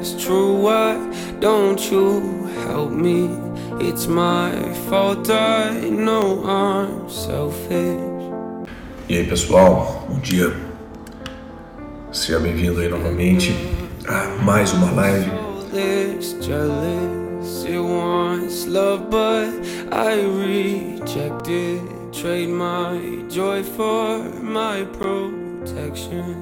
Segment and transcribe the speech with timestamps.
[0.00, 0.62] is true.
[0.62, 0.96] Why
[1.40, 3.28] don't you help me?
[3.80, 4.52] It's my
[4.88, 5.30] fault.
[5.30, 8.00] I know I'm selfish.
[9.08, 10.54] E aí pessoal, bom dia.
[12.12, 13.54] Seja bem-vindo aí novamente
[14.06, 15.30] a mais uma live.
[22.12, 26.39] Trade my joy for my protection.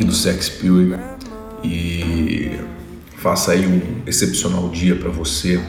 [0.00, 0.96] Aqui do Sex Pure
[1.62, 2.58] e
[3.18, 5.60] faça aí um excepcional dia para você.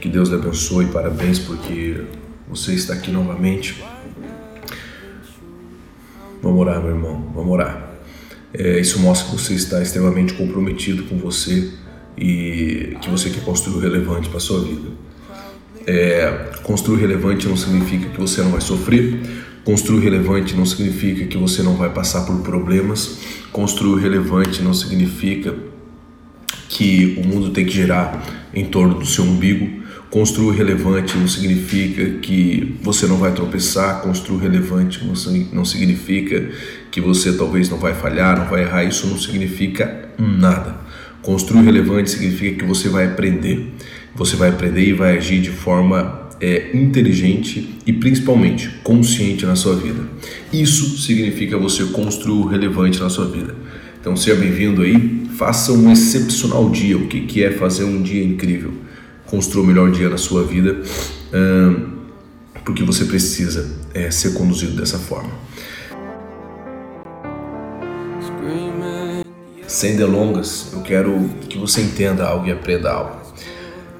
[0.00, 2.00] Que Deus lhe abençoe, parabéns porque
[2.48, 3.84] você está aqui novamente.
[6.42, 7.90] Vamos orar, meu irmão, vamos orar.
[8.54, 11.70] É, isso mostra que você está extremamente comprometido com você
[12.16, 14.88] e que você quer construir o relevante para sua vida.
[15.86, 19.20] É, construir relevante não significa que você não vai sofrer,
[19.64, 23.18] Construir relevante não significa que você não vai passar por problemas.
[23.52, 25.54] Construir relevante não significa
[26.68, 29.80] que o mundo tem que girar em torno do seu umbigo.
[30.10, 34.00] Construir relevante não significa que você não vai tropeçar.
[34.00, 35.04] Construir relevante
[35.52, 36.50] não significa
[36.90, 38.84] que você talvez não vai falhar, não vai errar.
[38.84, 40.80] Isso não significa nada.
[41.22, 43.72] Construir relevante significa que você vai aprender.
[44.14, 49.76] Você vai aprender e vai agir de forma é, inteligente e principalmente consciente na sua
[49.76, 50.02] vida.
[50.52, 53.54] Isso significa você construir o relevante na sua vida.
[54.00, 56.96] Então seja bem-vindo aí, faça um excepcional dia.
[56.96, 58.72] O que, que é fazer um dia incrível?
[59.26, 60.80] Construa o melhor dia na sua vida,
[61.32, 61.98] hum,
[62.64, 65.30] porque você precisa é, ser conduzido dessa forma.
[69.66, 73.19] Sem delongas, eu quero que você entenda algo e aprenda algo.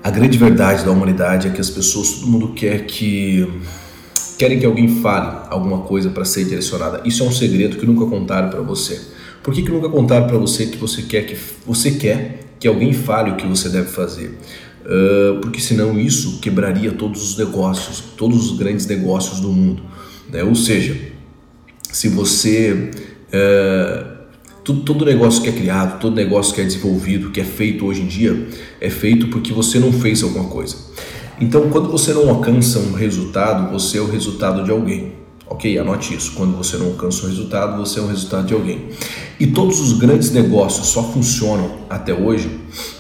[0.03, 3.47] A grande verdade da humanidade é que as pessoas, todo mundo quer que
[4.39, 7.03] querem que alguém fale alguma coisa para ser direcionada.
[7.05, 8.99] Isso é um segredo que nunca contaram para você.
[9.43, 12.95] Por que, que nunca contaram para você que você quer que você quer que alguém
[12.95, 14.39] fale o que você deve fazer?
[14.81, 19.83] Uh, porque senão isso quebraria todos os negócios, todos os grandes negócios do mundo.
[20.33, 20.43] Né?
[20.43, 20.99] Ou seja,
[21.93, 22.91] se você
[23.29, 24.10] uh,
[24.71, 28.03] tudo, todo negócio que é criado, todo negócio que é desenvolvido, que é feito hoje
[28.03, 28.49] em dia,
[28.81, 30.77] é feito porque você não fez alguma coisa.
[31.41, 35.13] Então, quando você não alcança um resultado, você é o resultado de alguém.
[35.47, 35.77] Ok?
[35.79, 36.33] Anote isso.
[36.33, 38.89] Quando você não alcança um resultado, você é o resultado de alguém.
[39.39, 42.49] E todos os grandes negócios só funcionam até hoje.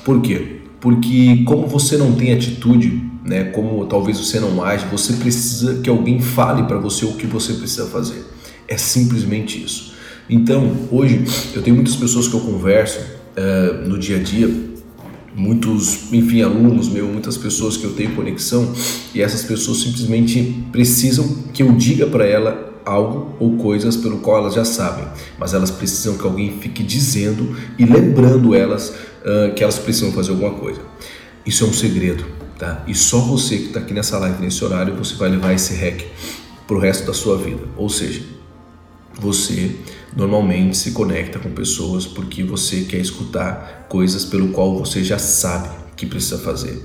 [0.05, 0.61] Por quê?
[0.81, 5.91] Porque como você não tem atitude, né, como talvez você não age, você precisa que
[5.91, 8.25] alguém fale para você o que você precisa fazer.
[8.67, 9.90] É simplesmente isso.
[10.31, 14.49] Então, hoje, eu tenho muitas pessoas que eu converso uh, no dia a dia,
[15.35, 18.73] muitos, enfim, alunos meus, muitas pessoas que eu tenho conexão,
[19.13, 24.39] e essas pessoas simplesmente precisam que eu diga para ela algo ou coisas pelo qual
[24.39, 25.05] elas já sabem,
[25.37, 30.31] mas elas precisam que alguém fique dizendo e lembrando elas uh, que elas precisam fazer
[30.31, 30.81] alguma coisa.
[31.45, 32.25] Isso é um segredo,
[32.57, 32.85] tá?
[32.87, 36.05] E só você que está aqui nessa live, nesse horário, você vai levar esse hack
[36.69, 37.63] para o resto da sua vida.
[37.77, 38.23] Ou seja,
[39.21, 39.77] você
[40.17, 45.69] normalmente se conecta com pessoas porque você quer escutar coisas pelo qual você já sabe
[45.97, 46.83] que precisa fazer.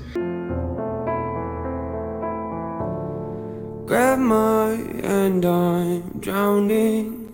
[3.88, 7.25] Grab my hand, I'm drowning.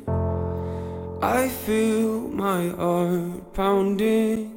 [1.24, 4.52] I feel my heart pounding.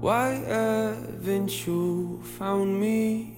[0.00, 3.36] Why haven't you found me?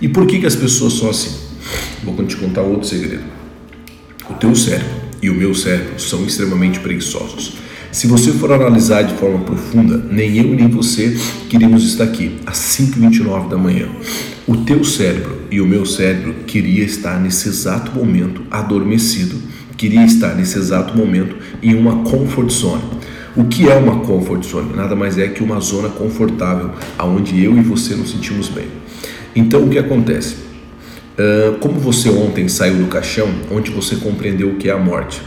[0.00, 1.30] E por que, que as pessoas são assim?
[2.02, 3.35] Vou te contar outro segredo.
[4.28, 7.58] O teu cérebro e o meu cérebro são extremamente preguiçosos.
[7.92, 11.16] Se você for analisar de forma profunda, nem eu nem você
[11.48, 13.88] queríamos estar aqui às 5h29 da manhã.
[14.46, 19.36] O teu cérebro e o meu cérebro queria estar nesse exato momento adormecido,
[19.76, 22.84] queria estar nesse exato momento em uma comfort zone.
[23.36, 24.74] O que é uma comfort zone?
[24.74, 28.66] Nada mais é que uma zona confortável, aonde eu e você nos sentimos bem.
[29.34, 30.45] Então o que acontece?
[31.18, 35.22] Uh, como você ontem saiu do caixão, onde você compreendeu o que é a morte.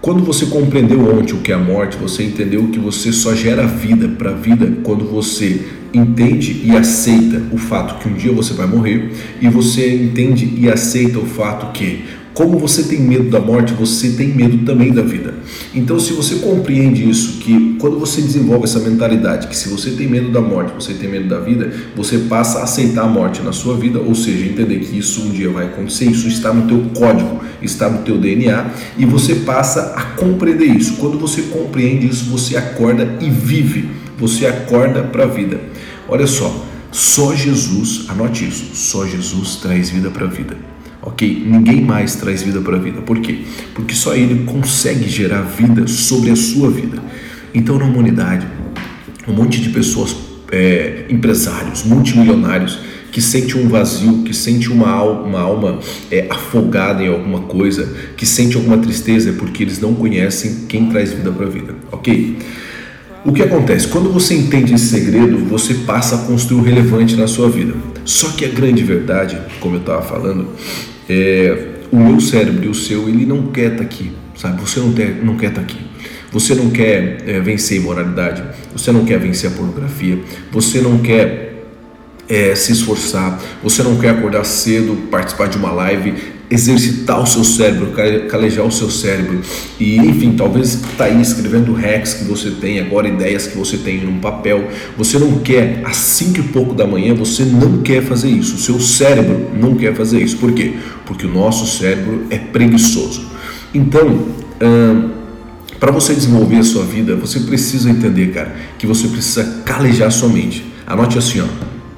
[0.00, 3.66] Quando você compreendeu ontem o que é a morte, você entendeu que você só gera
[3.66, 8.54] vida para a vida quando você entende e aceita o fato que um dia você
[8.54, 9.10] vai morrer
[9.40, 12.04] e você entende e aceita o fato que
[12.36, 15.32] como você tem medo da morte, você tem medo também da vida.
[15.74, 20.06] Então, se você compreende isso, que quando você desenvolve essa mentalidade, que se você tem
[20.06, 23.52] medo da morte, você tem medo da vida, você passa a aceitar a morte na
[23.52, 26.90] sua vida, ou seja, entender que isso um dia vai acontecer, isso está no teu
[26.94, 28.66] código, está no teu DNA,
[28.98, 30.98] e você passa a compreender isso.
[30.98, 33.88] Quando você compreende isso, você acorda e vive,
[34.18, 35.58] você acorda para a vida.
[36.06, 40.75] Olha só, só Jesus, anote isso, só Jesus traz vida para a vida
[41.06, 41.44] ok?
[41.46, 43.00] Ninguém mais traz vida para a vida.
[43.00, 43.38] Por quê?
[43.74, 47.00] Porque só ele consegue gerar vida sobre a sua vida.
[47.54, 48.46] Então, na humanidade,
[49.26, 50.14] um monte de pessoas,
[50.50, 52.80] é, empresários, multimilionários,
[53.12, 55.78] que sente um vazio, que sente uma alma, uma alma
[56.10, 60.90] é, afogada em alguma coisa, que sente alguma tristeza, é porque eles não conhecem quem
[60.90, 62.36] traz vida para a vida, ok?
[63.24, 63.88] O que acontece?
[63.88, 67.74] Quando você entende esse segredo, você passa a construir o relevante na sua vida.
[68.04, 70.48] Só que a grande verdade, como eu estava falando,
[71.08, 74.60] é o meu cérebro e o seu, ele não quer estar tá aqui, sabe?
[74.60, 75.78] Você não, ter, não quer estar tá aqui.
[76.32, 78.42] Você não quer é, vencer a imoralidade,
[78.72, 80.18] você não quer vencer a pornografia,
[80.50, 81.64] você não quer
[82.28, 86.14] é, se esforçar, você não quer acordar cedo, participar de uma live,
[86.50, 87.92] exercitar o seu cérebro,
[88.28, 89.40] calejar o seu cérebro
[89.80, 94.04] e enfim, talvez está aí escrevendo hacks que você tem agora, ideias que você tem
[94.04, 98.28] num papel, você não quer às 5 e pouco da manhã, você não quer fazer
[98.28, 100.74] isso, o seu cérebro não quer fazer isso, por quê?
[101.04, 103.26] Porque o nosso cérebro é preguiçoso.
[103.74, 104.06] Então,
[104.62, 105.10] hum,
[105.80, 110.28] para você desenvolver a sua vida, você precisa entender, cara, que você precisa calejar sua
[110.28, 110.64] mente.
[110.86, 111.46] Anote assim, ó,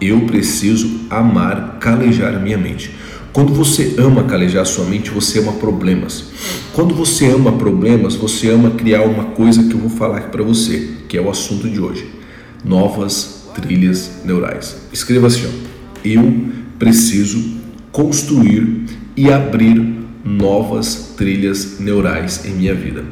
[0.01, 2.91] eu preciso amar, calejar minha mente.
[3.33, 6.25] Quando você ama calejar sua mente, você ama problemas.
[6.73, 10.43] Quando você ama problemas, você ama criar uma coisa que eu vou falar aqui para
[10.43, 12.07] você, que é o assunto de hoje:
[12.65, 14.77] novas trilhas neurais.
[14.93, 15.69] Escreva assim: ó,
[16.05, 16.49] eu
[16.79, 17.59] preciso
[17.93, 18.87] construir
[19.17, 23.05] e abrir novas trilhas neurais em minha vida.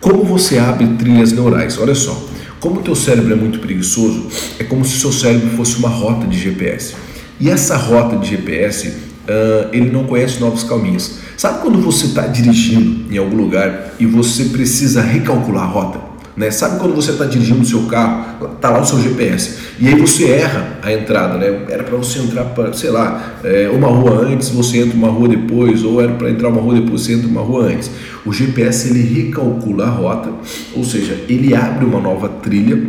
[0.00, 1.78] Como você abre trilhas neurais?
[1.78, 2.28] Olha só,
[2.58, 4.28] como o teu cérebro é muito preguiçoso,
[4.58, 6.94] é como se o seu cérebro fosse uma rota de GPS.
[7.38, 11.18] E essa rota de GPS uh, ele não conhece novos caminhos.
[11.36, 16.10] Sabe quando você está dirigindo em algum lugar e você precisa recalcular a rota?
[16.36, 16.50] Né?
[16.50, 19.94] Sabe quando você está dirigindo o seu carro, está lá o seu GPS, e aí
[19.94, 21.66] você erra a entrada, né?
[21.68, 25.28] Era para você entrar para, sei lá, é, uma rua antes, você entra uma rua
[25.28, 27.90] depois, ou era para entrar uma rua depois, você entra uma rua antes.
[28.24, 30.30] O GPS ele recalcula a rota,
[30.74, 32.80] ou seja, ele abre uma nova trilha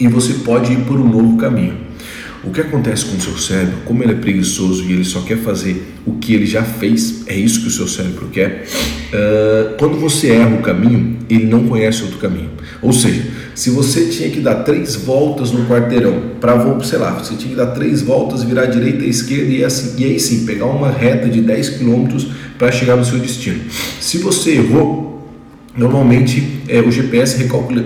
[0.00, 1.83] e você pode ir por um novo caminho.
[2.46, 5.38] O que acontece com o seu cérebro, como ele é preguiçoso e ele só quer
[5.38, 8.66] fazer o que ele já fez, é isso que o seu cérebro quer.
[9.08, 12.50] Uh, quando você erra o caminho, ele não conhece outro caminho.
[12.82, 13.22] Ou seja,
[13.54, 17.56] se você tinha que dar três voltas no quarteirão para, sei lá, você tinha que
[17.56, 21.28] dar três voltas, virar direita e esquerda e, assim, e aí sim pegar uma reta
[21.28, 22.08] de 10 km
[22.58, 23.60] para chegar no seu destino.
[24.00, 25.32] Se você errou,
[25.76, 27.84] normalmente é, o GPS recalcula,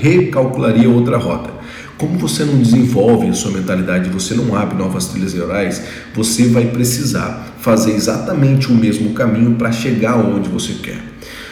[0.00, 1.59] recalcularia outra rota.
[2.00, 5.82] Como você não desenvolve a sua mentalidade, você não abre novas trilhas neurais,
[6.14, 10.96] você vai precisar fazer exatamente o mesmo caminho para chegar onde você quer.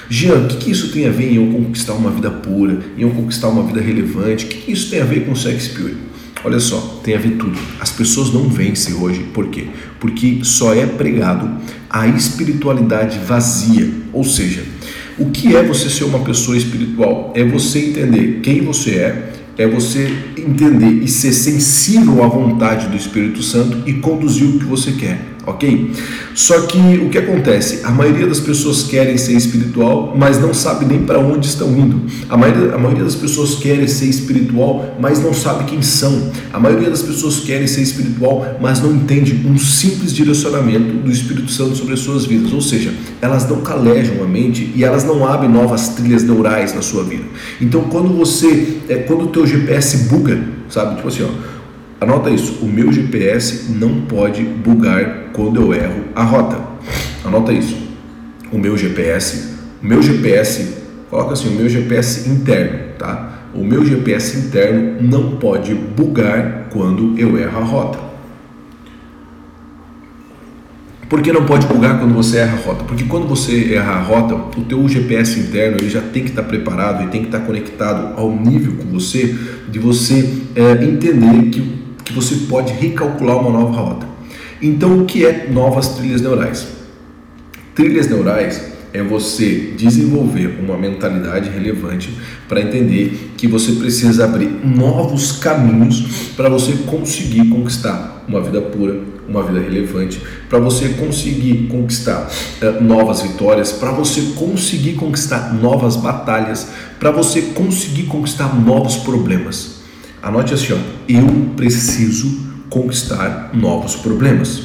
[0.08, 3.02] Jean, o que, que, isso tem a ver em eu conquistar uma vida pura, em
[3.02, 4.46] eu conquistar uma vida relevante?
[4.46, 5.98] O que, que isso tem a ver com sex pure?
[6.42, 7.58] Olha só, tem a ver tudo.
[7.78, 9.66] As pessoas não vencem hoje, por quê?
[10.00, 11.58] Porque só é pregado
[11.90, 14.64] a espiritualidade vazia, ou seja,
[15.18, 17.34] o que é você ser uma pessoa espiritual?
[17.36, 22.96] É você entender quem você é, é você entender e ser sensível à vontade do
[22.96, 25.92] Espírito Santo e conduzir o que você quer ok?
[26.34, 27.80] Só que o que acontece?
[27.84, 32.02] A maioria das pessoas querem ser espiritual, mas não sabe nem para onde estão indo.
[32.28, 36.30] A maioria, a maioria das pessoas querem ser espiritual, mas não sabe quem são.
[36.52, 41.50] A maioria das pessoas querem ser espiritual, mas não entende um simples direcionamento do Espírito
[41.50, 42.52] Santo sobre as suas vidas.
[42.52, 46.82] Ou seja, elas não calejam a mente e elas não abrem novas trilhas neurais na
[46.82, 47.24] sua vida.
[47.60, 51.47] Então, quando você, é, quando o teu GPS buga, sabe, tipo assim, ó
[52.00, 56.60] Anota isso, o meu GPS não pode bugar quando eu erro a rota.
[57.24, 57.76] Anota isso.
[58.52, 60.76] O meu GPS, o meu GPS,
[61.10, 63.48] coloca assim, o meu GPS interno, tá?
[63.52, 67.98] O meu GPS interno não pode bugar quando eu erro a rota.
[71.08, 72.84] Por que não pode bugar quando você erra a rota?
[72.84, 76.42] Porque quando você erra a rota, o teu GPS interno ele já tem que estar
[76.42, 79.34] preparado e tem que estar conectado ao nível com você
[79.68, 84.06] de você é, entender que que você pode recalcular uma nova rota.
[84.62, 86.66] Então, o que é novas trilhas neurais?
[87.74, 92.16] Trilhas neurais é você desenvolver uma mentalidade relevante
[92.48, 99.00] para entender que você precisa abrir novos caminhos para você conseguir conquistar uma vida pura,
[99.28, 102.30] uma vida relevante, para você conseguir conquistar
[102.62, 109.77] uh, novas vitórias, para você conseguir conquistar novas batalhas, para você conseguir conquistar novos problemas.
[110.22, 110.76] Anote assim, ó,
[111.08, 114.62] eu preciso conquistar novos problemas.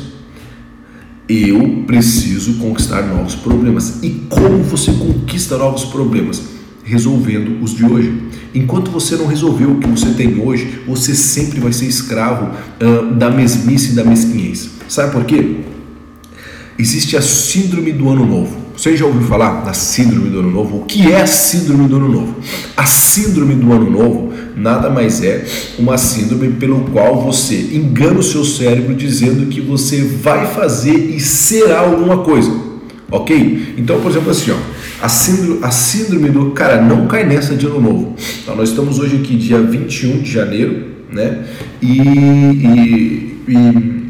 [1.27, 3.99] Eu preciso conquistar novos problemas.
[4.03, 6.41] E como você conquista novos problemas?
[6.83, 8.23] Resolvendo os de hoje.
[8.53, 13.15] Enquanto você não resolveu o que você tem hoje, você sempre vai ser escravo uh,
[13.15, 14.69] da mesmice e da mesquinhez.
[14.87, 15.63] Sabe por quê?
[16.77, 18.63] existe a síndrome do ano novo.
[18.75, 20.77] Você já ouviu falar da síndrome do ano novo?
[20.77, 22.35] O que é a síndrome do ano novo?
[22.75, 25.45] A síndrome do ano novo nada mais é
[25.77, 31.19] uma síndrome pelo qual você engana o seu cérebro dizendo que você vai fazer e
[31.19, 32.51] será alguma coisa.
[33.11, 33.75] Ok?
[33.77, 34.57] Então, por exemplo, assim, ó,
[35.01, 36.51] a síndrome, a síndrome do.
[36.51, 38.15] Cara, não cai nessa de ano novo.
[38.41, 41.43] Então, nós estamos hoje aqui, dia 21 de janeiro, né?
[41.83, 44.02] e, e, e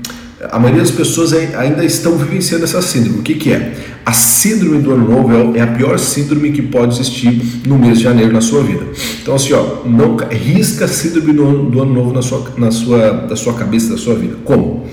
[0.51, 3.19] a maioria das pessoas ainda estão vivenciando essa síndrome.
[3.19, 3.73] O que, que é?
[4.05, 7.97] A síndrome do ano novo é, é a pior síndrome que pode existir no mês
[7.97, 8.85] de janeiro na sua vida.
[9.21, 12.71] Então, assim, ó, não risca a síndrome do ano, do ano novo na sua, na
[12.71, 14.35] sua, da sua cabeça, da sua vida.
[14.43, 14.87] Como?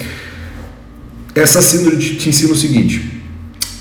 [1.35, 3.23] Essa síndrome te, te ensina o seguinte: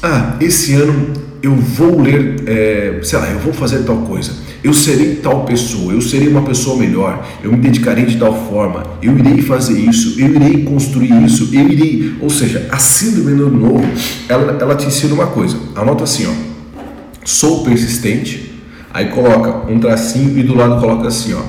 [0.01, 4.73] ah, esse ano eu vou ler, é, sei lá, eu vou fazer tal coisa eu
[4.73, 9.17] serei tal pessoa, eu serei uma pessoa melhor, eu me dedicarei de tal forma, eu
[9.17, 12.15] irei fazer isso, eu irei construir isso, eu irei.
[12.19, 13.85] Ou seja, a síndrome do novo,
[14.27, 15.57] ela, ela te ensina uma coisa.
[15.75, 16.33] Anota assim, ó.
[17.23, 18.53] Sou persistente,
[18.93, 21.41] aí coloca um tracinho e do lado coloca assim, ó.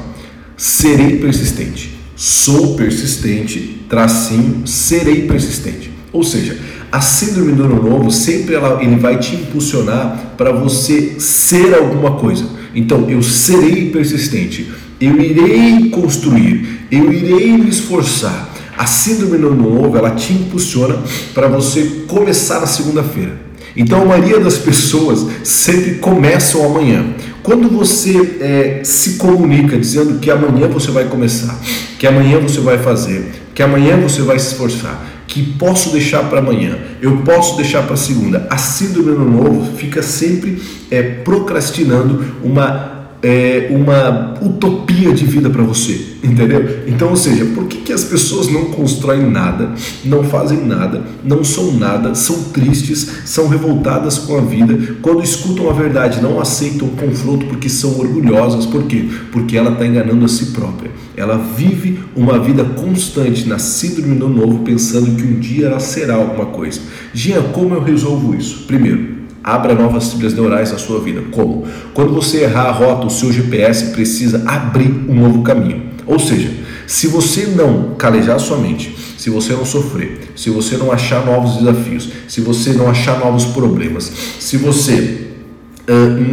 [0.56, 1.98] Serei persistente.
[2.14, 5.90] Sou persistente, tracinho, serei persistente.
[6.12, 6.58] Ou seja,
[6.92, 12.16] a síndrome do ano novo sempre ela, ele vai te impulsionar para você ser alguma
[12.16, 12.59] coisa.
[12.74, 18.48] Então eu serei persistente, eu irei construir, eu irei me esforçar.
[18.76, 20.98] A síndrome do novo ela te impulsiona
[21.34, 23.50] para você começar na segunda-feira.
[23.76, 27.14] Então a maioria das pessoas sempre começam amanhã.
[27.42, 31.58] Quando você é, se comunica dizendo que amanhã você vai começar,
[31.98, 36.40] que amanhã você vai fazer, que amanhã você vai se esforçar, que posso deixar para
[36.40, 38.48] amanhã, eu posso deixar para segunda.
[38.50, 40.60] A síndrome do novo fica sempre
[40.90, 46.80] é, procrastinando uma é, uma utopia de vida para você, entendeu?
[46.86, 49.72] Então, ou seja, por que, que as pessoas não constroem nada,
[50.04, 55.68] não fazem nada, não são nada, são tristes, são revoltadas com a vida, quando escutam
[55.68, 59.04] a verdade, não aceitam o confronto porque são orgulhosas, por quê?
[59.30, 60.90] Porque ela está enganando a si própria.
[61.16, 66.14] Ela vive uma vida constante na síndrome do novo, pensando que um dia ela será
[66.14, 66.80] alguma coisa.
[67.12, 68.64] Gia, como eu resolvo isso?
[68.66, 71.22] Primeiro, Abra novas trilhas neurais na sua vida.
[71.30, 71.66] Como?
[71.94, 75.90] Quando você errar a rota, o seu GPS precisa abrir um novo caminho.
[76.06, 76.52] Ou seja,
[76.86, 81.56] se você não calejar sua mente, se você não sofrer, se você não achar novos
[81.56, 85.29] desafios, se você não achar novos problemas, se você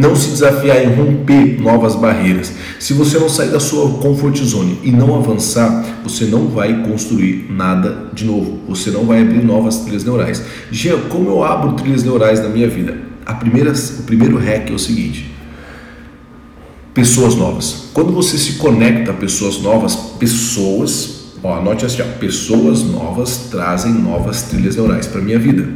[0.00, 4.78] não se desafiar em romper novas barreiras, se você não sair da sua comfort zone
[4.84, 8.60] e não avançar, você não vai construir nada de novo.
[8.68, 10.42] Você não vai abrir novas trilhas neurais.
[10.70, 12.96] Jean, como eu abro trilhas neurais na minha vida?
[13.26, 15.30] A primeira, o primeiro hack é o seguinte:
[16.94, 17.88] pessoas novas.
[17.92, 23.92] Quando você se conecta a pessoas novas, pessoas Ó, anote assim, ó, pessoas novas trazem
[23.92, 25.68] novas trilhas neurais para minha vida.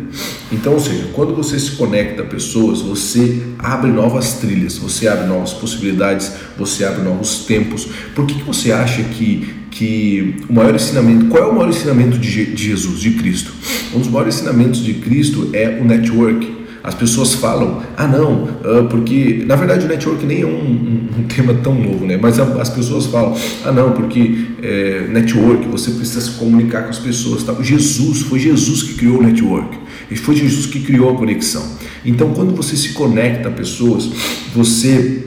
[0.51, 5.27] Então, ou seja, quando você se conecta a pessoas, você abre novas trilhas, você abre
[5.27, 7.89] novas possibilidades, você abre novos tempos.
[8.15, 12.19] Por que, que você acha que, que o maior ensinamento, qual é o maior ensinamento
[12.19, 13.53] de, de Jesus, de Cristo?
[13.95, 16.62] Um dos maiores ensinamentos de Cristo é o network.
[16.85, 21.09] As pessoas falam, ah não, ah, porque na verdade o network nem é um, um,
[21.21, 22.19] um tema tão novo, né?
[22.21, 26.99] Mas as pessoas falam, ah não, porque é, network, você precisa se comunicar com as
[26.99, 27.45] pessoas.
[27.45, 27.55] Tá?
[27.61, 29.79] Jesus, foi Jesus que criou o network,
[30.11, 31.65] e foi Jesus que criou a conexão.
[32.05, 34.11] Então quando você se conecta a pessoas,
[34.53, 35.25] você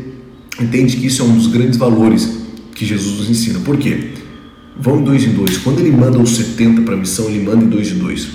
[0.59, 2.37] entende que isso é um dos grandes valores
[2.73, 3.59] que Jesus nos ensina.
[3.59, 4.09] Por quê?
[4.77, 5.57] Vão dois em dois.
[5.57, 8.27] Quando ele manda os 70 para a missão, ele manda em dois em dois.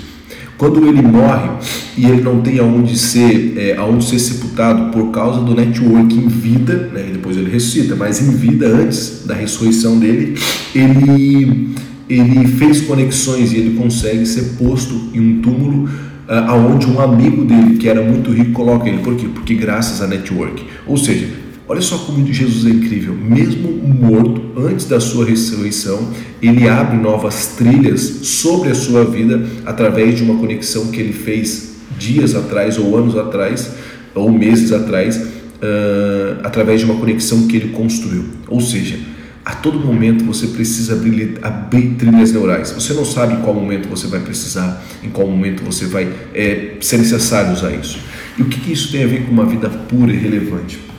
[0.61, 1.49] Quando ele morre
[1.97, 6.27] e ele não tem aonde ser, é, aonde ser sepultado por causa do network em
[6.27, 10.37] vida, né, depois ele ressuscita, mas em vida, antes da ressurreição dele,
[10.75, 11.69] ele,
[12.07, 17.43] ele fez conexões e ele consegue ser posto em um túmulo uh, aonde um amigo
[17.43, 18.99] dele, que era muito rico, coloca ele.
[18.99, 19.27] Por quê?
[19.33, 20.63] Porque graças a network.
[20.85, 21.27] Ou seja,
[21.71, 23.15] Olha só como Jesus é incrível.
[23.15, 26.09] Mesmo morto, antes da sua ressurreição,
[26.41, 31.75] ele abre novas trilhas sobre a sua vida através de uma conexão que ele fez
[31.97, 33.71] dias atrás, ou anos atrás,
[34.13, 38.25] ou meses atrás, uh, através de uma conexão que ele construiu.
[38.49, 38.99] Ou seja,
[39.45, 42.71] a todo momento você precisa abrir, abrir, trilhas neurais.
[42.71, 46.73] Você não sabe em qual momento você vai precisar, em qual momento você vai é,
[46.81, 47.97] ser necessário usar isso.
[48.37, 50.90] E o que, que isso tem a ver com uma vida pura e relevante?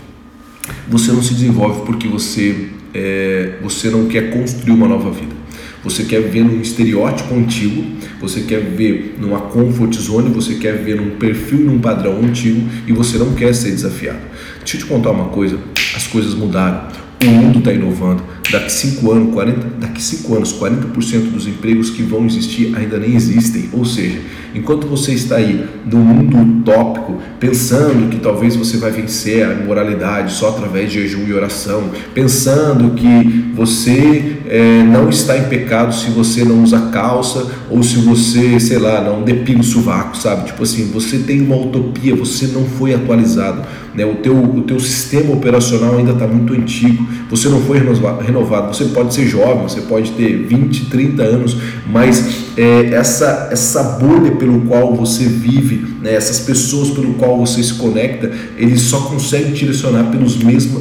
[0.89, 5.43] Você não se desenvolve porque você, é, você não quer construir uma nova vida.
[5.85, 7.85] Você quer viver num estereótipo antigo,
[8.21, 12.93] você quer viver numa comfort zone, você quer viver num perfil, num padrão antigo e
[12.93, 14.21] você não quer ser desafiado.
[14.59, 15.59] Deixa eu te contar uma coisa:
[15.97, 16.89] as coisas mudaram.
[17.21, 18.23] o mundo está inovando.
[18.53, 23.15] Daqui 5 anos, 40, daqui cinco anos, 40% dos empregos que vão existir ainda nem
[23.15, 23.69] existem.
[23.73, 24.21] Ou seja,
[24.55, 30.33] enquanto você está aí no mundo utópico, pensando que talvez você vai vencer a imoralidade
[30.33, 36.11] só através de jejum e oração, pensando que você é, não está em pecado se
[36.11, 40.47] você não usa calça ou se você, sei lá, não depila o sovaco, sabe?
[40.47, 43.63] Tipo assim, você tem uma utopia, você não foi atualizado,
[43.95, 44.05] né?
[44.05, 48.87] O teu, o teu sistema operacional ainda está muito antigo, você não foi renovado, você
[48.87, 51.57] pode ser jovem, você pode ter 20, 30 anos,
[51.87, 56.15] mas é, essa, essa bolha pelo qual você vive, né?
[56.15, 60.37] essas pessoas pelo qual você se conecta, eles só conseguem direcionar pelos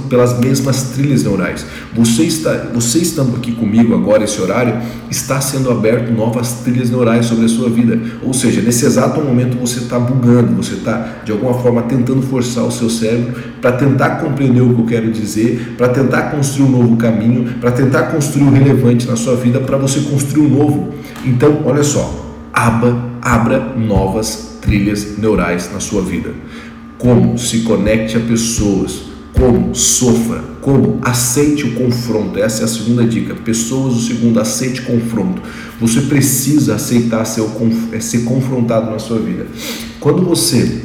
[0.09, 1.65] pelas mesmas trilhas neurais.
[1.93, 7.25] Você, está, você estando aqui comigo agora, esse horário, está sendo aberto novas trilhas neurais
[7.25, 7.99] sobre a sua vida.
[8.23, 12.63] Ou seja, nesse exato momento você está bugando, você está de alguma forma tentando forçar
[12.63, 16.71] o seu cérebro para tentar compreender o que eu quero dizer, para tentar construir um
[16.71, 20.93] novo caminho, para tentar construir o relevante na sua vida, para você construir um novo.
[21.25, 22.13] Então, olha só,
[22.53, 26.33] abra, abra novas trilhas neurais na sua vida.
[26.97, 29.73] Como se conecte a pessoas como?
[29.73, 30.43] Sofra.
[30.61, 30.99] Como?
[31.01, 32.37] Aceite o confronto.
[32.37, 33.33] Essa é a segunda dica.
[33.33, 35.41] Pessoas, o segundo, aceite confronto.
[35.79, 37.43] Você precisa aceitar ser,
[37.91, 39.47] é, ser confrontado na sua vida.
[39.99, 40.83] Quando você.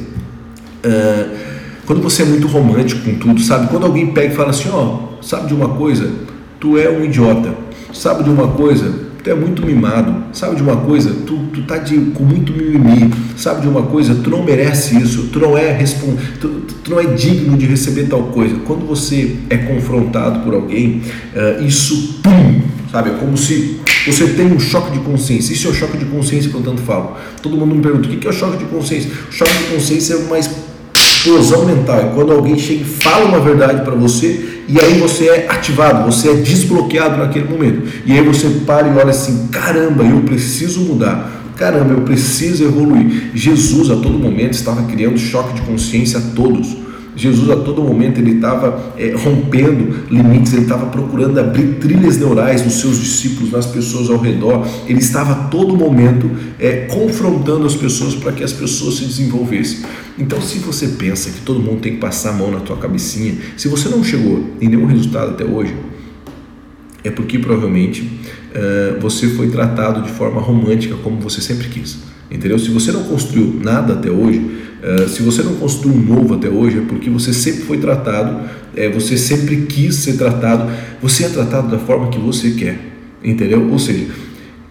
[0.83, 1.47] Uh,
[1.85, 3.67] quando você é muito romântico com tudo, sabe?
[3.67, 6.09] Quando alguém pega e fala assim: ó, oh, sabe de uma coisa?
[6.59, 7.53] Tu é um idiota.
[7.93, 9.06] Sabe de uma coisa?
[9.27, 11.13] Tu é muito mimado, sabe de uma coisa?
[11.25, 14.15] Tu, tu tá de, com muito mimimi, sabe de uma coisa?
[14.15, 15.83] Tu não merece isso, tu não é
[16.39, 16.47] tu,
[16.83, 18.55] tu não é digno de receber tal coisa.
[18.65, 21.01] Quando você é confrontado por alguém,
[21.35, 23.09] uh, isso, pum, sabe?
[23.09, 25.51] É como se você tem um choque de consciência.
[25.51, 27.17] Isso é o choque de consciência que eu tanto falo.
[27.41, 29.11] Todo mundo me pergunta: o que é o choque de consciência?
[29.29, 31.99] O choque de consciência é uma explosão mental.
[31.99, 36.11] É quando alguém chega e fala uma verdade para você e aí você é ativado,
[36.11, 37.87] você é desbloqueado naquele momento.
[38.05, 41.35] E aí você para e olha assim: caramba, eu preciso mudar.
[41.55, 43.31] Caramba, eu preciso evoluir.
[43.33, 46.86] Jesus a todo momento estava criando choque de consciência a todos.
[47.17, 52.63] Jesus a todo momento ele estava é, rompendo limites, ele estava procurando abrir trilhas neurais
[52.63, 54.65] nos seus discípulos, nas pessoas ao redor.
[54.87, 59.79] Ele estava a todo momento é, confrontando as pessoas para que as pessoas se desenvolvessem.
[60.17, 63.35] Então, se você pensa que todo mundo tem que passar a mão na tua cabecinha,
[63.57, 65.75] se você não chegou em nenhum resultado até hoje,
[67.03, 71.97] é porque provavelmente uh, você foi tratado de forma romântica como você sempre quis.
[72.29, 72.59] Entendeu?
[72.59, 76.49] Se você não construiu nada até hoje, uh, se você não construiu um novo até
[76.49, 78.41] hoje, é porque você sempre foi tratado,
[78.75, 80.69] é, você sempre quis ser tratado,
[81.01, 82.79] você é tratado da forma que você quer.
[83.23, 83.69] Entendeu?
[83.71, 84.05] Ou seja,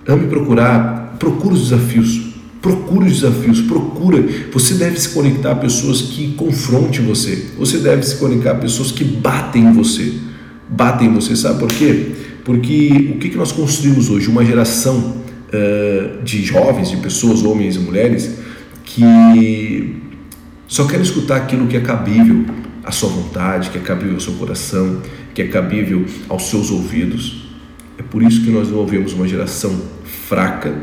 [0.06, 4.22] ame procurar, procura os desafios, procura os desafios, procura.
[4.52, 8.92] Você deve se conectar a pessoas que confrontem você, você deve se conectar a pessoas
[8.92, 10.12] que batem em você.
[10.68, 12.12] Batem em você, sabe por quê?
[12.44, 14.28] Porque o que, que nós construímos hoje?
[14.28, 18.38] Uma geração uh, de jovens, de pessoas, homens e mulheres,
[18.84, 19.96] que
[20.66, 22.44] só querem escutar aquilo que é cabível
[22.84, 25.02] à sua vontade, que é cabível ao seu coração,
[25.34, 27.48] que é cabível aos seus ouvidos.
[27.98, 30.74] É por isso que nós desenvolvemos uma geração fraca,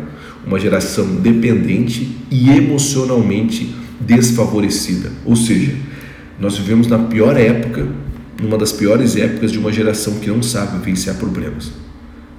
[0.45, 5.11] uma geração dependente e emocionalmente desfavorecida.
[5.25, 5.75] Ou seja,
[6.39, 7.87] nós vivemos na pior época,
[8.41, 11.71] numa das piores épocas de uma geração que não sabe vivenciar problemas.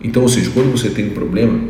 [0.03, 1.69] Então, ou seja, quando você tem um problema,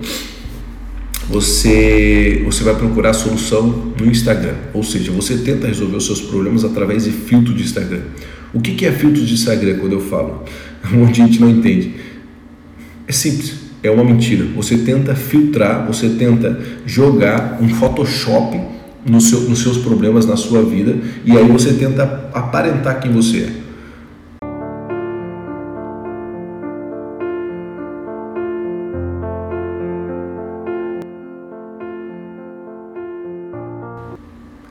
[1.28, 4.54] você, você vai procurar a solução no Instagram.
[4.72, 8.02] Ou seja, você tenta resolver os seus problemas através de filtro de Instagram.
[8.52, 10.44] O que, é filtro de Instagram quando eu falo?
[10.92, 11.94] Um monte de gente não entende.
[13.08, 14.44] É simples, é uma mentira.
[14.54, 18.60] Você tenta filtrar, você tenta jogar um Photoshop
[19.08, 23.38] no seu, nos seus problemas na sua vida e aí você tenta aparentar quem você
[23.38, 23.63] é.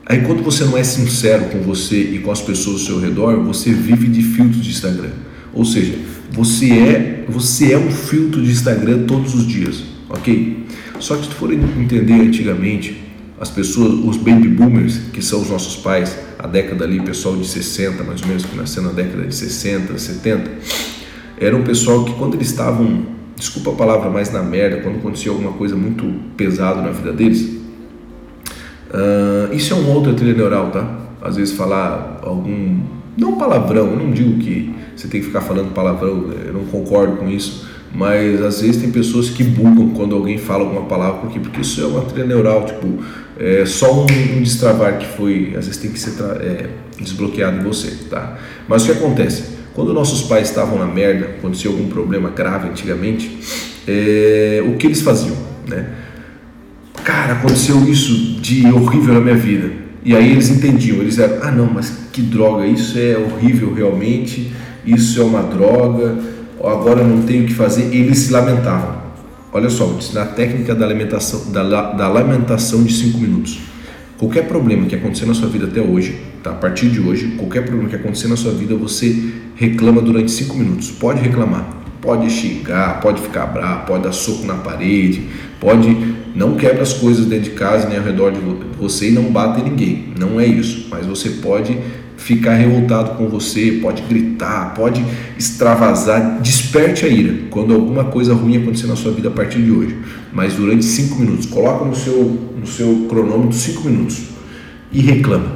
[0.06, 3.42] Aí quando você não é sincero com você e com as pessoas ao seu redor,
[3.42, 5.12] você vive de filtros de Instagram.
[5.52, 5.94] Ou seja,
[6.30, 10.66] você é, você é um filtro de Instagram todos os dias, ok?
[10.98, 13.02] Só que se for entender antigamente,
[13.40, 17.46] as pessoas, os baby boomers, que são os nossos pais, a década ali, pessoal de
[17.46, 20.50] 60, mais ou menos, que nasceu na década de 60, 70,
[21.38, 25.30] era um pessoal que quando eles estavam, desculpa a palavra, mais na merda, quando acontecia
[25.30, 26.04] alguma coisa muito
[26.36, 27.63] pesada na vida deles,
[28.90, 30.98] Uh, isso é uma outra trilha neural, tá?
[31.22, 32.80] Às vezes falar algum.
[33.16, 37.28] Não palavrão, não digo que você tem que ficar falando palavrão, eu não concordo com
[37.28, 41.60] isso, mas às vezes tem pessoas que bugam quando alguém fala alguma palavra, porque, porque
[41.60, 43.02] isso é uma trilha neural, tipo,
[43.38, 44.02] é só um,
[44.36, 46.70] um destravar que foi, às vezes tem que ser é,
[47.00, 48.36] desbloqueado em você, tá?
[48.68, 49.54] Mas o que acontece?
[49.74, 53.38] Quando nossos pais estavam na merda, acontecia algum problema grave antigamente,
[53.86, 55.36] é, o que eles faziam,
[55.68, 55.88] né?
[57.04, 59.70] Cara, aconteceu isso de horrível na minha vida.
[60.02, 64.50] E aí eles entendiam, eles eram, ah não, mas que droga, isso é horrível realmente,
[64.86, 66.18] isso é uma droga,
[66.58, 67.94] agora eu não tenho o que fazer.
[67.94, 69.04] Eles se lamentavam.
[69.52, 73.60] Olha só, vou te ensinar a técnica da lamentação, da, da lamentação de 5 minutos.
[74.16, 76.52] Qualquer problema que acontecer na sua vida até hoje, tá?
[76.52, 79.14] a partir de hoje, qualquer problema que acontecer na sua vida, você
[79.56, 80.90] reclama durante 5 minutos.
[80.90, 85.26] Pode reclamar, pode xingar, pode ficar bravo, pode dar soco na parede,
[85.58, 86.14] pode.
[86.34, 88.40] Não quebra as coisas dentro de casa nem ao redor de
[88.76, 90.12] você e não bate ninguém.
[90.18, 90.88] Não é isso.
[90.90, 91.78] Mas você pode
[92.16, 95.04] ficar revoltado com você, pode gritar, pode
[95.38, 99.70] extravasar, desperte a ira quando alguma coisa ruim acontecer na sua vida a partir de
[99.70, 99.96] hoje.
[100.32, 104.22] Mas durante cinco minutos, coloca no seu, no seu cronômetro cinco minutos
[104.92, 105.52] e reclama.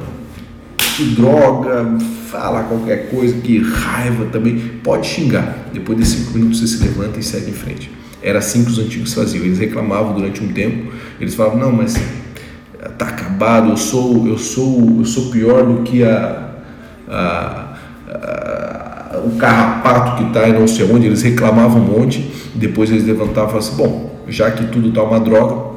[0.77, 1.97] Que droga,
[2.29, 5.69] fala qualquer coisa, que raiva também, pode xingar.
[5.73, 7.91] Depois de cinco minutos você se levanta e segue em frente.
[8.21, 9.45] Era assim que os antigos faziam.
[9.45, 10.91] Eles reclamavam durante um tempo.
[11.19, 11.95] Eles falavam: não, mas
[12.97, 13.69] tá acabado.
[13.69, 16.49] Eu sou, eu sou, eu sou pior do que a
[17.09, 17.75] a,
[18.07, 23.05] a, o carrapato que está e não sei onde, eles reclamavam um monte, depois eles
[23.05, 25.68] levantavam e falavam assim, bom, já que tudo está uma droga,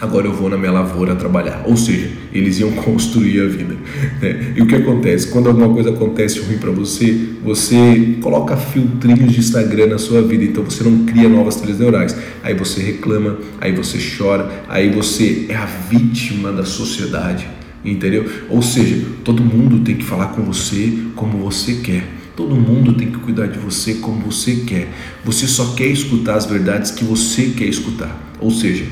[0.00, 1.62] agora eu vou na minha lavoura trabalhar.
[1.66, 3.76] Ou seja, eles iam construir a vida.
[4.20, 4.54] Né?
[4.56, 5.28] E o que acontece?
[5.28, 10.44] Quando alguma coisa acontece ruim para você, você coloca filtrinhos de Instagram na sua vida,
[10.44, 12.16] então você não cria novas trilhas neurais.
[12.42, 18.28] Aí você reclama, aí você chora, aí você é a vítima da sociedade entendeu?
[18.50, 22.04] Ou seja, todo mundo tem que falar com você como você quer.
[22.34, 24.92] Todo mundo tem que cuidar de você como você quer.
[25.24, 28.34] Você só quer escutar as verdades que você quer escutar.
[28.38, 28.84] Ou seja,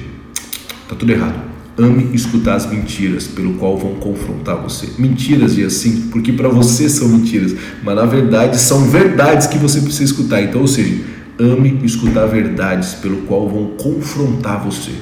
[0.88, 1.54] tá tudo errado.
[1.76, 4.88] Ame escutar as mentiras pelo qual vão confrontar você.
[4.96, 9.80] Mentiras e assim, porque para você são mentiras, mas na verdade são verdades que você
[9.80, 10.40] precisa escutar.
[10.40, 11.02] Então, ou seja,
[11.38, 14.92] ame escutar verdades pelo qual vão confrontar você.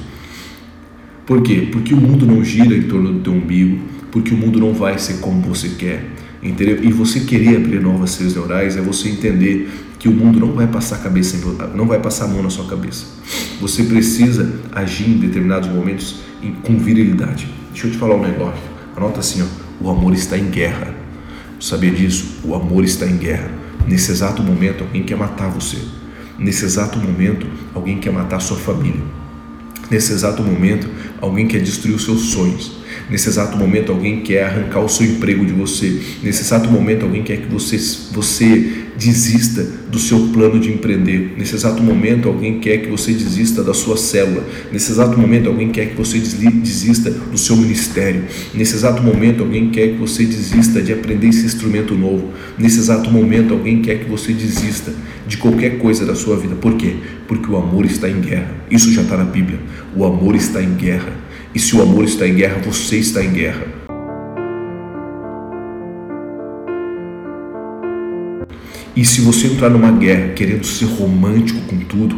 [1.25, 1.69] Por quê?
[1.71, 3.79] Porque o mundo não gira em torno do teu umbigo,
[4.11, 6.05] porque o mundo não vai ser como você quer,
[6.41, 6.83] entendeu?
[6.83, 9.69] E você querer abrir novas células neurais é você entender
[10.03, 11.37] que o mundo não vai passar a cabeça,
[11.73, 13.05] não vai passar a mão na sua cabeça.
[13.61, 16.17] Você precisa agir em determinados momentos
[16.61, 17.47] com virilidade.
[17.71, 18.61] Deixa eu te falar um negócio.
[18.97, 19.45] Anota assim, ó,
[19.81, 20.93] o amor está em guerra.
[21.57, 22.41] Sabia disso?
[22.43, 23.49] O amor está em guerra.
[23.87, 25.77] Nesse exato momento, alguém quer matar você.
[26.37, 29.01] Nesse exato momento, alguém quer matar sua família.
[29.89, 30.85] Nesse exato momento,
[31.21, 32.73] alguém quer destruir os seus sonhos.
[33.09, 36.01] Nesse exato momento, alguém quer arrancar o seu emprego de você.
[36.21, 37.77] Nesse exato momento, alguém quer que você,
[38.11, 41.33] você desista do seu plano de empreender.
[41.37, 44.43] Nesse exato momento, alguém quer que você desista da sua célula.
[44.71, 48.23] Nesse exato momento, alguém quer que você desista do seu ministério.
[48.53, 52.31] Nesse exato momento, alguém quer que você desista de aprender esse instrumento novo.
[52.57, 54.93] Nesse exato momento, alguém quer que você desista
[55.27, 56.55] de qualquer coisa da sua vida.
[56.55, 56.95] Por quê?
[57.27, 58.55] Porque o amor está em guerra.
[58.69, 59.59] Isso já está na Bíblia.
[59.95, 61.13] O amor está em guerra.
[61.55, 63.65] E se o amor está em guerra, você está em guerra.
[68.95, 72.15] E se você entrar numa guerra querendo ser romântico com tudo,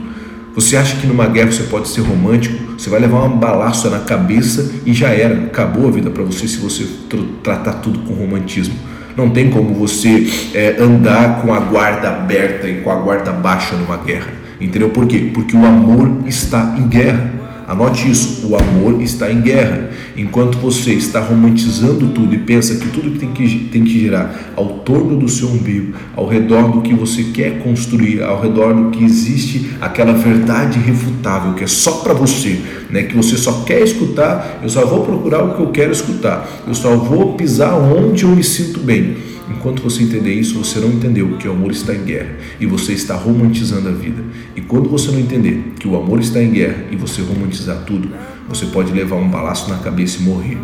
[0.56, 2.74] você acha que numa guerra você pode ser romântico?
[2.78, 5.46] Você vai levar uma balaça na cabeça e já era.
[5.46, 8.76] Acabou a vida para você se você tr tratar tudo com romantismo.
[9.18, 13.76] Não tem como você é, andar com a guarda aberta e com a guarda baixa
[13.76, 14.28] numa guerra.
[14.60, 15.30] Entendeu por quê?
[15.34, 17.45] Porque o amor está em guerra.
[17.68, 19.90] Anote isso: o amor está em guerra.
[20.18, 24.80] Enquanto você está romantizando tudo e pensa que tudo tem que, tem que girar ao
[24.80, 29.04] torno do seu umbigo, ao redor do que você quer construir, ao redor do que
[29.04, 33.04] existe aquela verdade irrefutável que é só para você, né?
[33.04, 36.74] que você só quer escutar, eu só vou procurar o que eu quero escutar, eu
[36.74, 39.18] só vou pisar onde eu me sinto bem.
[39.50, 42.94] Enquanto você entender isso, você não entendeu que o amor está em guerra e você
[42.94, 44.24] está romantizando a vida.
[44.56, 48.10] E quando você não entender que o amor está em guerra e você romantizar tudo,
[48.48, 50.58] você pode levar um balaço na cabeça e morrer.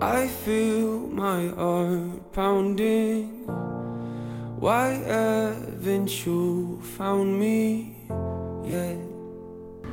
[0.00, 3.28] I feel my heart pounding.
[4.58, 7.94] Why haven't you found me
[8.64, 8.98] yet?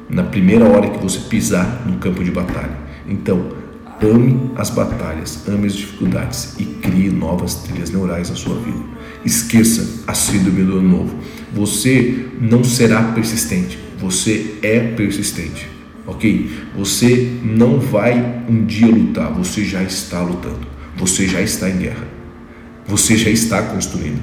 [0.10, 2.76] Na primeira hora que você pisar no campo de batalha.
[3.08, 3.39] Então,
[4.02, 8.80] Ame as batalhas, ame as dificuldades e crie novas trilhas neurais na sua vida.
[9.26, 11.16] Esqueça a síndrome do ano novo.
[11.54, 15.68] Você não será persistente, você é persistente,
[16.08, 16.50] ok?
[16.78, 22.08] Você não vai um dia lutar, você já está lutando, você já está em guerra,
[22.88, 24.22] você já está construindo.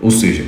[0.00, 0.44] Ou seja,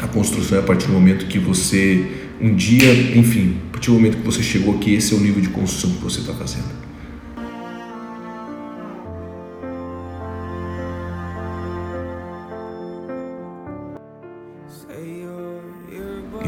[0.00, 2.04] a construção é a partir do momento que você,
[2.40, 5.40] um dia, enfim, a partir do momento que você chegou aqui, esse é o nível
[5.40, 6.83] de construção que você está fazendo.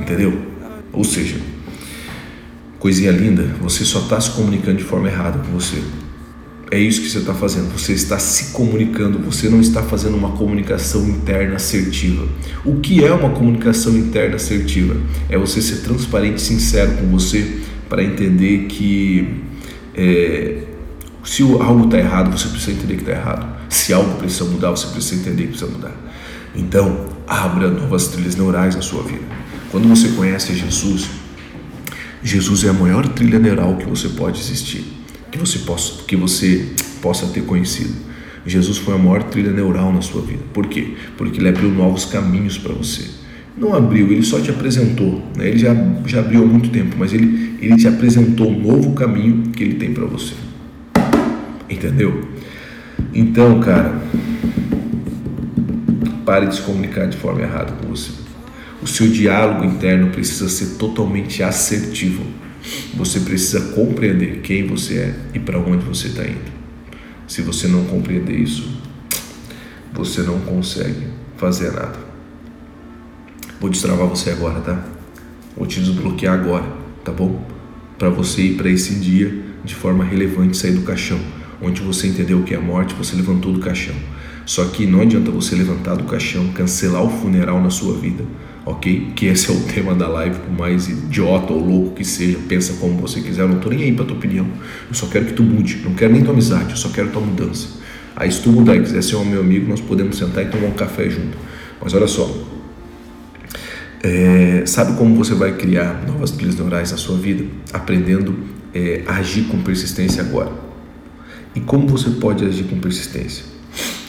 [0.07, 0.41] Entendeu?
[0.93, 1.35] Ou seja,
[2.79, 5.83] coisinha linda, você só está se comunicando de forma errada com você.
[6.71, 7.73] É isso que você está fazendo.
[7.77, 12.25] Você está se comunicando, você não está fazendo uma comunicação interna assertiva.
[12.65, 14.97] O que é uma comunicação interna assertiva?
[15.29, 19.43] É você ser transparente e sincero com você para entender que
[19.93, 20.63] é,
[21.25, 23.57] se algo está errado, você precisa entender que está errado.
[23.69, 25.95] Se algo precisa mudar, você precisa entender que precisa mudar.
[26.55, 29.46] Então, abra novas trilhas neurais na sua vida.
[29.71, 31.07] Quando você conhece Jesus,
[32.23, 34.97] Jesus é a maior trilha neural que você pode existir
[35.37, 36.67] que você possa, que você
[37.03, 37.95] possa ter conhecido.
[38.47, 40.43] Jesus foi a maior trilha neural na sua vida.
[40.53, 40.95] Por quê?
[41.17, 43.11] Porque ele abriu novos caminhos para você.
[43.57, 45.23] Não abriu, ele só te apresentou.
[45.37, 45.49] Né?
[45.49, 45.75] Ele já,
[46.07, 49.75] já abriu há muito tempo, mas ele, ele te apresentou um novo caminho que ele
[49.75, 50.35] tem para você.
[51.69, 52.23] Entendeu?
[53.13, 54.01] Então, cara,
[56.25, 58.26] pare de se comunicar de forma errada com você.
[58.87, 62.25] O seu diálogo interno precisa ser totalmente assertivo.
[62.95, 66.53] Você precisa compreender quem você é e para onde você está indo.
[67.27, 68.81] Se você não compreender isso,
[69.93, 71.99] você não consegue fazer nada.
[73.61, 74.85] Vou destravar você agora, tá?
[75.57, 76.73] Vou te desbloquear agora,
[77.05, 77.45] tá bom?
[77.99, 81.19] Para você ir para esse dia de forma relevante sair do caixão,
[81.61, 83.97] onde você entendeu o que é morte, você levantou do caixão.
[84.45, 88.25] Só que não adianta você levantar do caixão, cancelar o funeral na sua vida
[88.67, 89.13] ok?
[89.15, 92.75] Que esse é o tema da live, por mais idiota ou louco que seja, pensa
[92.75, 94.47] como você quiser, eu não tô nem aí pra tua opinião.
[94.89, 97.23] Eu só quero que tu mude, não quero nem tua amizade, eu só quero tua
[97.23, 97.69] mudança.
[98.17, 100.67] Aí se tu mudar e quiser ser um meu amigo, nós podemos sentar e tomar
[100.67, 101.39] um café junto.
[101.81, 102.29] Mas olha só,
[104.03, 107.45] é, sabe como você vai criar novas trilhas neurais na sua vida?
[107.73, 108.37] Aprendendo
[108.75, 110.53] é, a agir com persistência agora.
[111.55, 113.45] E como você pode agir com persistência?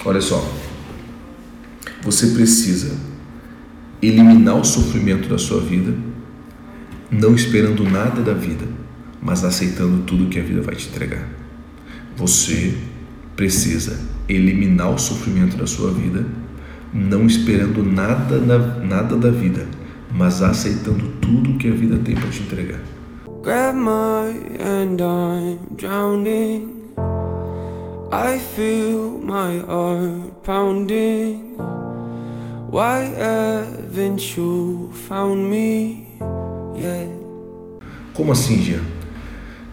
[0.04, 0.44] Olha só,
[2.02, 3.07] você precisa
[4.02, 5.94] eliminar o sofrimento da sua vida,
[7.10, 8.66] não esperando nada da vida,
[9.22, 11.28] mas aceitando tudo que a vida vai te entregar.
[12.16, 12.76] Você
[13.36, 16.26] precisa eliminar o sofrimento da sua vida,
[16.94, 18.40] não esperando nada,
[18.84, 19.68] nada da vida,
[20.14, 22.80] mas aceitando tudo que a vida tem para te entregar.
[23.44, 26.78] Grab my hand, I'm drowning.
[28.12, 31.87] I feel my heart pounding.
[32.70, 36.06] Why haven't you found me
[36.76, 37.08] yet?
[38.14, 38.82] Como assim, Jean?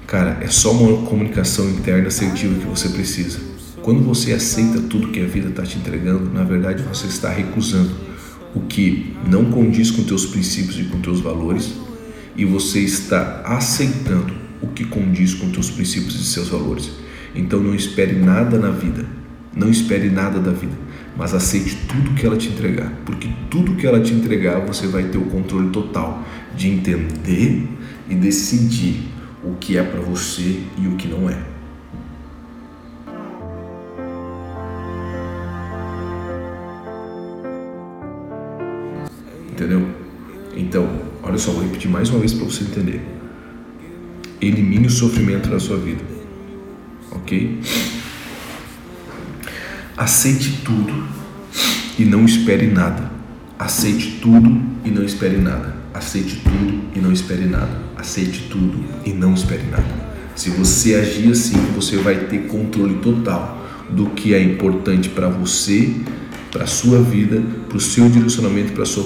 [0.06, 3.40] Cara, é só uma comunicação interna assertiva que você precisa.
[3.82, 7.90] Quando você aceita tudo que a vida está te entregando, na verdade você está recusando
[8.54, 11.72] o que não condiz com teus princípios e com teus valores,
[12.36, 16.92] e você está aceitando o que condiz com teus princípios e seus valores.
[17.34, 19.04] Então não espere nada na vida,
[19.52, 20.84] não espere nada da vida
[21.16, 25.04] mas aceite tudo que ela te entregar, porque tudo que ela te entregar você vai
[25.04, 26.22] ter o controle total
[26.56, 27.68] de entender
[28.08, 29.08] e decidir
[29.42, 31.38] o que é para você e o que não é.
[39.50, 39.86] Entendeu?
[40.56, 40.88] Então,
[41.22, 43.00] olha só, vou repetir mais uma vez para você entender.
[44.40, 46.02] Elimine o sofrimento da sua vida,
[47.12, 47.60] ok?
[49.96, 51.04] Aceite tudo
[51.96, 53.12] e não espere nada.
[53.56, 55.76] Aceite tudo e não espere nada.
[55.94, 57.80] Aceite tudo e não espere nada.
[57.96, 59.86] Aceite tudo e não espere nada.
[60.34, 65.94] Se você agir assim, você vai ter controle total do que é importante para você,
[66.50, 69.04] para a sua vida, para o seu direcionamento, para sua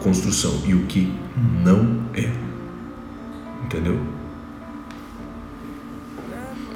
[0.00, 1.12] construção e o que
[1.64, 2.28] não é.
[3.64, 4.17] Entendeu?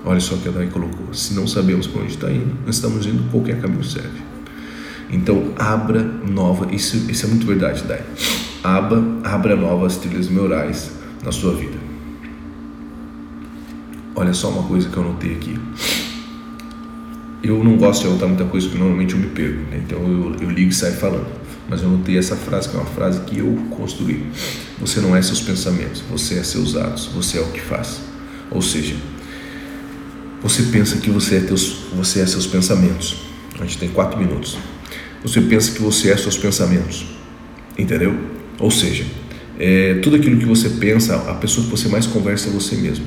[0.04, 1.14] Olha só o que a Dai colocou.
[1.14, 4.20] Se não sabemos para onde está indo, nós estamos indo, qualquer caminho serve.
[5.10, 8.02] Então, abra nova, isso, isso é muito verdade, Dai.
[8.64, 11.76] Abra, abra novas trilhas neurais na sua vida.
[14.14, 15.58] Olha só uma coisa que eu notei aqui.
[17.42, 19.82] Eu não gosto de anotar muita coisa porque normalmente eu me perco, né?
[19.84, 21.26] então eu, eu ligo e saio falando.
[21.68, 24.26] Mas eu notei essa frase que é uma frase que eu construí.
[24.78, 28.00] Você não é seus pensamentos, você é seus atos, você é o que faz.
[28.50, 28.94] Ou seja,
[30.42, 33.16] você pensa que você é, teus, você é seus pensamentos.
[33.60, 34.58] A gente tem quatro minutos.
[35.22, 37.06] Você pensa que você é seus pensamentos.
[37.78, 38.18] Entendeu?
[38.58, 39.04] Ou seja,
[39.58, 43.04] é, tudo aquilo que você pensa, a pessoa que você mais conversa é você mesmo.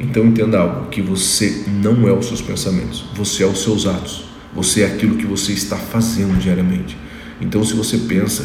[0.00, 4.24] Então entenda algo, que você não é os seus pensamentos, você é os seus atos.
[4.54, 6.96] Você é aquilo que você está fazendo diariamente.
[7.40, 8.44] Então se você pensa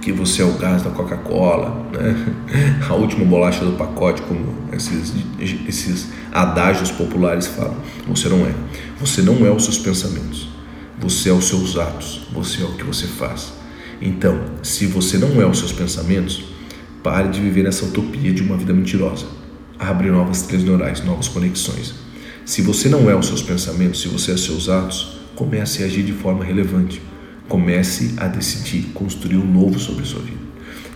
[0.00, 2.34] que você é o gás da Coca-Cola, né?
[2.88, 5.12] a última bolacha do pacote, como esses,
[5.66, 7.76] esses adágios populares falam.
[8.06, 8.54] Você não é.
[9.00, 10.48] Você não é os seus pensamentos.
[11.00, 12.26] Você é os seus atos.
[12.32, 13.52] Você é o que você faz.
[14.00, 16.44] Então, se você não é os seus pensamentos,
[17.02, 19.26] pare de viver nessa utopia de uma vida mentirosa.
[19.78, 21.94] Abre novas trilhas neurais, novas conexões.
[22.44, 26.02] Se você não é os seus pensamentos, se você é seus atos, comece a agir
[26.02, 27.02] de forma relevante.
[27.48, 30.38] Comece a decidir construir um novo sobre a sua vida.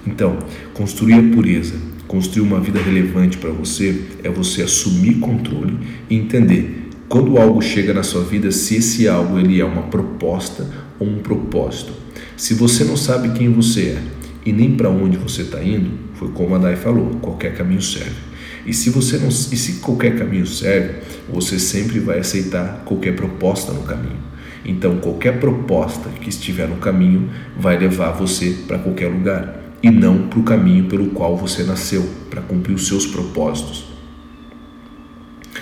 [0.07, 0.39] Então,
[0.75, 1.75] construir a pureza,
[2.13, 5.79] construir uma vida relevante para você é você assumir controle
[6.11, 10.69] e entender quando algo chega na sua vida, se esse algo ele é uma proposta
[10.99, 11.95] ou um propósito.
[12.37, 14.03] Se você não sabe quem você é
[14.45, 18.21] e nem para onde você está indo, foi como a Dai falou, qualquer caminho serve.
[18.67, 20.97] E se você não, e se qualquer caminho serve,
[21.33, 24.21] você sempre vai aceitar qualquer proposta no caminho.
[24.67, 30.29] Então, qualquer proposta que estiver no caminho vai levar você para qualquer lugar e não
[30.29, 33.93] para o caminho pelo qual você nasceu, para cumprir os seus propósitos.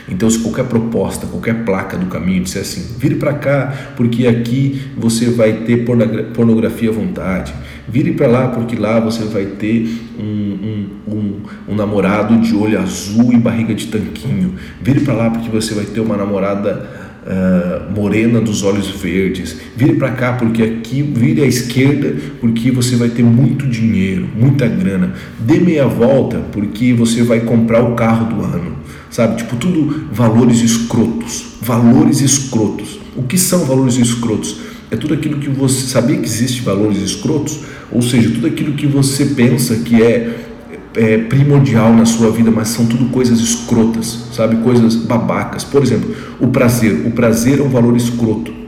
[0.08, 4.82] Então, se qualquer proposta, qualquer placa do caminho disser assim, vire para cá, porque aqui
[4.96, 5.84] você vai ter
[6.34, 7.54] pornografia à vontade,
[7.88, 12.78] vire para lá, porque lá você vai ter um, um, um, um, namorado de olho
[12.80, 17.90] azul e barriga de tanquinho, vire para lá, porque você vai ter uma namorada uh,
[17.98, 23.08] morena dos olhos verdes, vire para cá, porque aqui, vire à esquerda, porque você vai
[23.08, 28.42] ter muito dinheiro, muita grana, dê meia volta, porque você vai comprar o carro do
[28.42, 29.36] ano sabe?
[29.36, 33.00] Tipo, tudo valores escrotos, valores escrotos.
[33.16, 34.60] O que são valores escrotos?
[34.90, 37.60] É tudo aquilo que você sabia que existe valores escrotos,
[37.92, 40.49] ou seja, tudo aquilo que você pensa que é,
[40.96, 44.56] é primordial na sua vida, mas são tudo coisas escrotas, sabe?
[44.56, 45.64] Coisas babacas.
[45.64, 47.06] Por exemplo, o prazer.
[47.06, 48.60] O prazer é um valor escroto.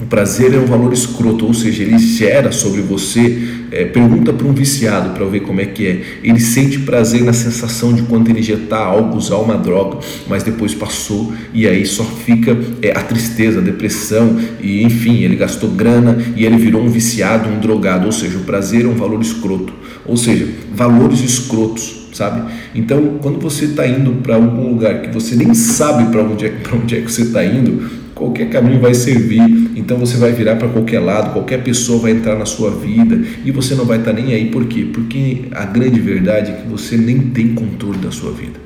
[0.00, 3.56] O prazer é um valor escroto, ou seja, ele gera sobre você.
[3.70, 6.02] É, pergunta para um viciado para ver como é que é.
[6.22, 10.72] Ele sente prazer na sensação de quando ele injetar algo, usar uma droga, mas depois
[10.72, 16.16] passou e aí só fica é, a tristeza, a depressão e enfim, ele gastou grana
[16.36, 18.06] e ele virou um viciado, um drogado.
[18.06, 19.72] Ou seja, o prazer é um valor escroto,
[20.08, 22.50] ou seja, valores escrotos sabe?
[22.74, 26.60] Então, quando você está indo para algum lugar que você nem sabe para onde, é,
[26.74, 29.40] onde é que você está indo, qualquer caminho vai servir.
[29.76, 33.50] Então você vai virar para qualquer lado, qualquer pessoa vai entrar na sua vida e
[33.52, 34.50] você não vai estar tá nem aí.
[34.50, 34.88] Por quê?
[34.92, 38.58] Porque a grande verdade é que você nem tem controle da sua vida.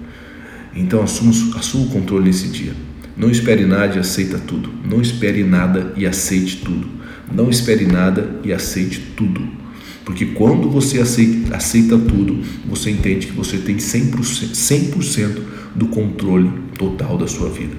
[0.74, 2.72] Então assuma, assuma o controle nesse dia.
[3.14, 4.70] Não espere nada e aceita tudo.
[4.88, 6.86] Não espere nada e aceite tudo.
[7.30, 9.61] Não espere nada e aceite tudo.
[10.04, 15.34] Porque quando você aceita, aceita tudo, você entende que você tem 100%, 100
[15.74, 17.76] do controle total da sua vida.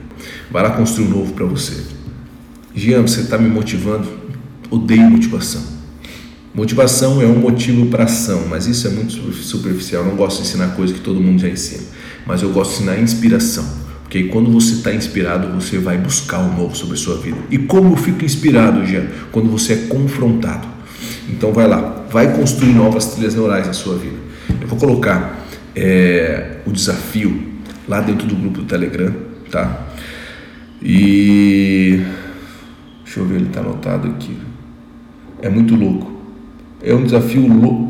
[0.50, 1.84] Vai lá construir um novo para você.
[2.74, 4.08] Jean, você está me motivando?
[4.70, 5.62] Odeio motivação.
[6.56, 10.04] Motivação é um motivo para ação, mas isso é muito superficial.
[10.04, 11.84] Eu não gosto de ensinar coisas que todo mundo já ensina,
[12.26, 13.66] mas eu gosto de ensinar inspiração.
[14.04, 17.38] Porque quando você está inspirado, você vai buscar o novo sobre a sua vida.
[17.50, 19.08] E como eu fico inspirado, Jean?
[19.32, 20.73] Quando você é confrontado.
[21.30, 24.18] Então vai lá, vai construir novas trilhas neurais na sua vida.
[24.62, 27.54] Eu vou colocar é, o desafio
[27.88, 29.14] lá dentro do grupo do Telegram,
[29.50, 29.88] tá?
[30.82, 32.02] E
[33.04, 34.38] deixa eu ver, ele está anotado aqui.
[35.42, 36.12] É muito louco.
[36.82, 37.48] É um desafio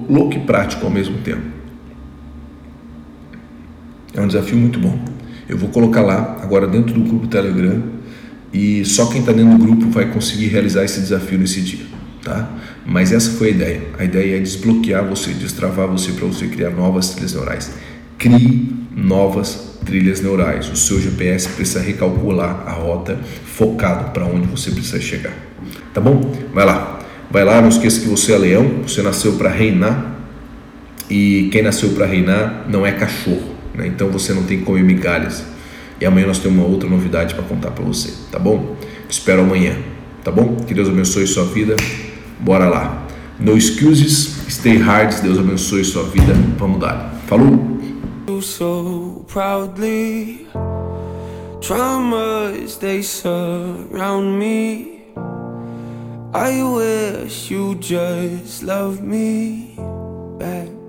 [0.09, 1.41] louco e prático ao mesmo tempo.
[4.13, 4.99] É um desafio muito bom.
[5.49, 7.81] Eu vou colocar lá agora dentro do grupo do Telegram
[8.53, 11.85] e só quem está dentro do grupo vai conseguir realizar esse desafio nesse dia,
[12.23, 12.49] tá?
[12.86, 13.81] Mas essa foi a ideia.
[13.99, 17.71] A ideia é desbloquear você, destravar você para você criar novas trilhas neurais.
[18.17, 20.69] Crie novas trilhas neurais.
[20.69, 25.33] O seu GPS precisa recalcular a rota focado para onde você precisa chegar.
[25.93, 26.33] Tá bom?
[26.53, 26.99] Vai lá.
[27.29, 30.12] Vai lá, não esqueça que você é leão, você nasceu para reinar.
[31.09, 33.88] E quem nasceu para reinar não é cachorro, né?
[33.88, 35.43] Então você não tem que comer migalhas.
[35.99, 38.75] E amanhã nós temos uma outra novidade para contar para você, tá bom?
[39.09, 39.77] Espero amanhã,
[40.23, 40.57] tá bom?
[40.67, 41.75] Que Deus abençoe sua vida.
[42.43, 43.08] Bora lá.
[43.39, 45.21] No excuses, stay hard.
[45.21, 46.34] Deus abençoe sua vida.
[46.58, 47.13] Vamos dar.
[47.27, 47.73] Falou!
[48.43, 50.47] so proudly.
[51.61, 55.05] Traumas, they surround me.
[56.34, 59.76] I wish you just love me
[60.38, 60.82] back.